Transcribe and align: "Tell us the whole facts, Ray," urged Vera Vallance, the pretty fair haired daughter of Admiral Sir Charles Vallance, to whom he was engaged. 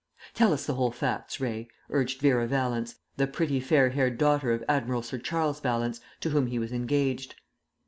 "Tell 0.33 0.51
us 0.51 0.65
the 0.65 0.73
whole 0.73 0.89
facts, 0.89 1.39
Ray," 1.39 1.67
urged 1.91 2.21
Vera 2.21 2.47
Vallance, 2.47 2.95
the 3.17 3.27
pretty 3.27 3.59
fair 3.59 3.91
haired 3.91 4.17
daughter 4.17 4.51
of 4.51 4.63
Admiral 4.67 5.03
Sir 5.03 5.19
Charles 5.19 5.59
Vallance, 5.59 6.01
to 6.21 6.31
whom 6.31 6.47
he 6.47 6.57
was 6.57 6.71
engaged. 6.73 7.35